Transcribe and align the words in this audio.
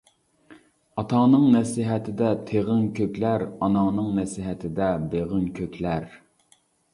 ئاتاڭنىڭ 1.01 1.43
نەسىھەتىدە 1.55 2.31
تىغىڭ 2.51 2.81
كۆكلەر، 3.01 3.45
ئاناڭنىڭ 3.67 4.09
نەسىھەتىدە 4.21 4.89
بېغىڭ 5.13 5.45
كۆكلەر. 5.61 6.11